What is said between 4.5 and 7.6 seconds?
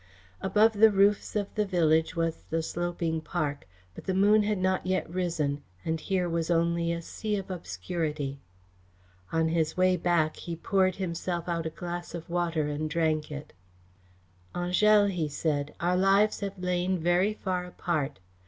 not yet risen and here was only a sea of